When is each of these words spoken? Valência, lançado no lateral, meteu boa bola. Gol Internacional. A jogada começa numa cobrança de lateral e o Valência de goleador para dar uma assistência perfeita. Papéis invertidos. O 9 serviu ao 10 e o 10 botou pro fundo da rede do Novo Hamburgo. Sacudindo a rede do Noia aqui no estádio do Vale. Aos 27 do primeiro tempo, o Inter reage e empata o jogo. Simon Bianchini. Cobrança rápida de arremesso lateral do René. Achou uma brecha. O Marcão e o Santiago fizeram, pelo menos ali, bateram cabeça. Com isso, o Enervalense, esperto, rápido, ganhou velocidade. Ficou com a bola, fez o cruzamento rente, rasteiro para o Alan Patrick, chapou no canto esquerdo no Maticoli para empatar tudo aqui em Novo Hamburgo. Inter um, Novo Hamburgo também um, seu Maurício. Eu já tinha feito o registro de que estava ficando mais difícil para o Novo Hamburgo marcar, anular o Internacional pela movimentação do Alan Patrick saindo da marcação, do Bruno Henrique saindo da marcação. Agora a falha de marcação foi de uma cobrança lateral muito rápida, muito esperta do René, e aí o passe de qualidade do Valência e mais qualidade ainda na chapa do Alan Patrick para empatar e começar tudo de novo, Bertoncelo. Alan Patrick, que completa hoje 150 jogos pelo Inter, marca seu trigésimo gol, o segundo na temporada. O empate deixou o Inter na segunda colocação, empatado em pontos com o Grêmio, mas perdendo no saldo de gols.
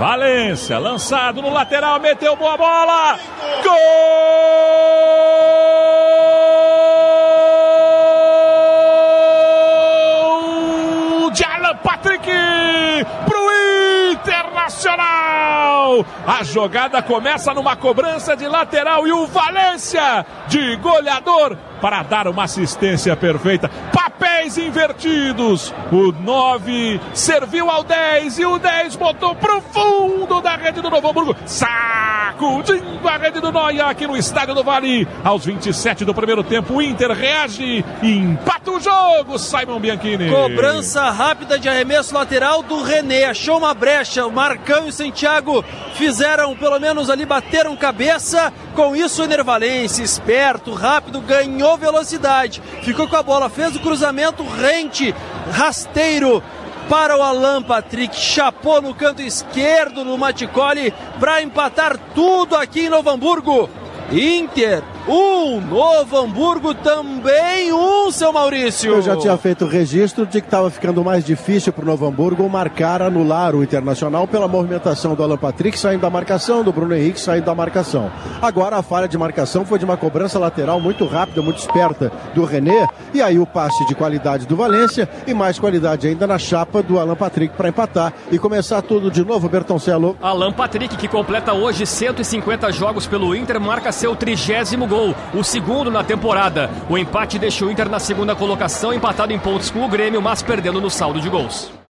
Valência, 0.00 0.78
lançado 0.78 1.42
no 1.42 1.50
lateral, 1.50 2.00
meteu 2.00 2.34
boa 2.34 2.56
bola. 2.56 3.18
Gol 3.62 4.99
Internacional. 15.90 16.06
A 16.26 16.44
jogada 16.44 17.02
começa 17.02 17.52
numa 17.52 17.76
cobrança 17.76 18.36
de 18.36 18.46
lateral 18.46 19.06
e 19.06 19.12
o 19.12 19.26
Valência 19.26 20.24
de 20.48 20.76
goleador 20.76 21.56
para 21.80 22.02
dar 22.02 22.28
uma 22.28 22.44
assistência 22.44 23.16
perfeita. 23.16 23.68
Papéis 23.92 24.58
invertidos. 24.58 25.74
O 25.90 26.12
9 26.12 27.00
serviu 27.14 27.70
ao 27.70 27.82
10 27.82 28.38
e 28.38 28.46
o 28.46 28.58
10 28.58 28.96
botou 28.96 29.34
pro 29.34 29.60
fundo 29.60 30.40
da 30.40 30.56
rede 30.56 30.80
do 30.80 30.90
Novo 30.90 31.08
Hamburgo. 31.08 31.36
Sacudindo 32.40 33.06
a 33.06 33.18
rede 33.18 33.38
do 33.38 33.52
Noia 33.52 33.84
aqui 33.84 34.06
no 34.06 34.16
estádio 34.16 34.54
do 34.54 34.64
Vale. 34.64 35.06
Aos 35.22 35.44
27 35.44 36.06
do 36.06 36.14
primeiro 36.14 36.42
tempo, 36.42 36.72
o 36.72 36.80
Inter 36.80 37.12
reage 37.12 37.84
e 38.02 38.10
empata 38.10 38.70
o 38.70 38.80
jogo. 38.80 39.38
Simon 39.38 39.78
Bianchini. 39.78 40.30
Cobrança 40.30 41.10
rápida 41.10 41.58
de 41.58 41.68
arremesso 41.68 42.14
lateral 42.14 42.62
do 42.62 42.82
René. 42.82 43.26
Achou 43.26 43.58
uma 43.58 43.74
brecha. 43.74 44.24
O 44.24 44.32
Marcão 44.32 44.86
e 44.86 44.88
o 44.88 44.92
Santiago 44.92 45.62
fizeram, 45.96 46.56
pelo 46.56 46.80
menos 46.80 47.10
ali, 47.10 47.26
bateram 47.26 47.76
cabeça. 47.76 48.50
Com 48.74 48.96
isso, 48.96 49.20
o 49.20 49.24
Enervalense, 49.26 50.02
esperto, 50.02 50.72
rápido, 50.72 51.20
ganhou 51.20 51.76
velocidade. 51.76 52.62
Ficou 52.80 53.06
com 53.06 53.16
a 53.16 53.22
bola, 53.22 53.50
fez 53.50 53.76
o 53.76 53.80
cruzamento 53.80 54.42
rente, 54.44 55.14
rasteiro 55.52 56.42
para 56.90 57.16
o 57.16 57.22
Alan 57.22 57.62
Patrick, 57.62 58.16
chapou 58.16 58.82
no 58.82 58.92
canto 58.92 59.22
esquerdo 59.22 60.04
no 60.04 60.18
Maticoli 60.18 60.92
para 61.20 61.40
empatar 61.40 61.96
tudo 62.16 62.56
aqui 62.56 62.86
em 62.86 62.88
Novo 62.88 63.08
Hamburgo. 63.08 63.70
Inter 64.10 64.82
um, 65.08 65.60
Novo 65.60 66.16
Hamburgo 66.18 66.74
também 66.74 67.72
um, 67.72 68.10
seu 68.10 68.32
Maurício. 68.32 68.92
Eu 68.92 69.02
já 69.02 69.16
tinha 69.16 69.36
feito 69.36 69.64
o 69.64 69.68
registro 69.68 70.26
de 70.26 70.40
que 70.40 70.46
estava 70.46 70.70
ficando 70.70 71.02
mais 71.02 71.24
difícil 71.24 71.72
para 71.72 71.82
o 71.82 71.86
Novo 71.86 72.06
Hamburgo 72.06 72.48
marcar, 72.48 73.02
anular 73.02 73.54
o 73.54 73.62
Internacional 73.62 74.26
pela 74.26 74.46
movimentação 74.46 75.14
do 75.14 75.22
Alan 75.22 75.38
Patrick 75.38 75.78
saindo 75.78 76.02
da 76.02 76.10
marcação, 76.10 76.62
do 76.62 76.72
Bruno 76.72 76.94
Henrique 76.94 77.20
saindo 77.20 77.44
da 77.44 77.54
marcação. 77.54 78.10
Agora 78.42 78.76
a 78.76 78.82
falha 78.82 79.08
de 79.08 79.16
marcação 79.16 79.64
foi 79.64 79.78
de 79.78 79.84
uma 79.84 79.96
cobrança 79.96 80.38
lateral 80.38 80.80
muito 80.80 81.06
rápida, 81.06 81.40
muito 81.40 81.58
esperta 81.58 82.12
do 82.34 82.44
René, 82.44 82.86
e 83.14 83.22
aí 83.22 83.38
o 83.38 83.46
passe 83.46 83.86
de 83.86 83.94
qualidade 83.94 84.46
do 84.46 84.56
Valência 84.56 85.08
e 85.26 85.32
mais 85.32 85.58
qualidade 85.58 86.06
ainda 86.06 86.26
na 86.26 86.38
chapa 86.38 86.82
do 86.82 86.98
Alan 86.98 87.16
Patrick 87.16 87.56
para 87.56 87.68
empatar 87.68 88.12
e 88.30 88.38
começar 88.38 88.82
tudo 88.82 89.10
de 89.10 89.24
novo, 89.24 89.48
Bertoncelo. 89.48 90.16
Alan 90.20 90.52
Patrick, 90.52 90.96
que 90.96 91.08
completa 91.08 91.52
hoje 91.52 91.86
150 91.86 92.70
jogos 92.72 93.06
pelo 93.06 93.34
Inter, 93.34 93.60
marca 93.60 93.92
seu 93.92 94.14
trigésimo 94.14 94.86
gol, 94.86 94.99
o 95.34 95.44
segundo 95.44 95.90
na 95.90 96.04
temporada. 96.04 96.70
O 96.88 96.98
empate 96.98 97.38
deixou 97.38 97.68
o 97.68 97.70
Inter 97.70 97.88
na 97.88 97.98
segunda 97.98 98.34
colocação, 98.34 98.92
empatado 98.92 99.32
em 99.32 99.38
pontos 99.38 99.70
com 99.70 99.84
o 99.84 99.88
Grêmio, 99.88 100.20
mas 100.20 100.42
perdendo 100.42 100.80
no 100.80 100.90
saldo 100.90 101.20
de 101.20 101.28
gols. 101.28 101.70